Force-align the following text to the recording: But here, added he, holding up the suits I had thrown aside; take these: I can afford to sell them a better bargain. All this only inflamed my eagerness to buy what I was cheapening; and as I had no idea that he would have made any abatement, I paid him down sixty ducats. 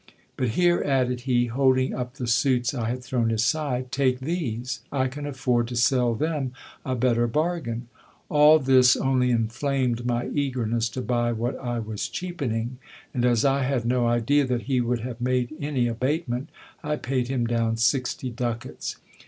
But 0.35 0.47
here, 0.57 0.81
added 0.83 1.21
he, 1.29 1.45
holding 1.45 1.93
up 1.93 2.15
the 2.15 2.25
suits 2.25 2.73
I 2.73 2.89
had 2.89 3.03
thrown 3.03 3.29
aside; 3.29 3.91
take 3.91 4.19
these: 4.19 4.79
I 4.91 5.07
can 5.07 5.27
afford 5.27 5.67
to 5.67 5.75
sell 5.75 6.15
them 6.15 6.53
a 6.83 6.95
better 6.95 7.27
bargain. 7.27 7.87
All 8.27 8.57
this 8.57 8.95
only 8.97 9.29
inflamed 9.29 10.03
my 10.07 10.25
eagerness 10.29 10.89
to 10.97 11.03
buy 11.03 11.33
what 11.33 11.55
I 11.59 11.77
was 11.77 12.07
cheapening; 12.07 12.79
and 13.13 13.23
as 13.23 13.45
I 13.45 13.61
had 13.63 13.85
no 13.85 14.07
idea 14.07 14.43
that 14.47 14.63
he 14.63 14.81
would 14.81 15.01
have 15.01 15.21
made 15.21 15.55
any 15.59 15.85
abatement, 15.87 16.49
I 16.83 16.95
paid 16.95 17.27
him 17.27 17.45
down 17.45 17.77
sixty 17.77 18.31
ducats. 18.31 18.95